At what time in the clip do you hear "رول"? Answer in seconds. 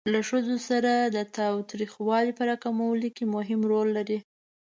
3.71-3.89